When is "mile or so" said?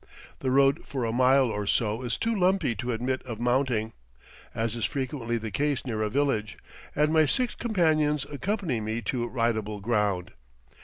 1.11-2.01